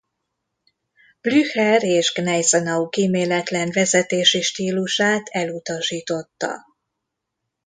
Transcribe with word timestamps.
Blücher 1.21 1.83
és 1.83 2.11
Gneisenau 2.13 2.89
kíméletlen 2.89 3.69
vezetési 3.71 4.41
stílusát 4.41 5.27
elutasította. 5.29 6.65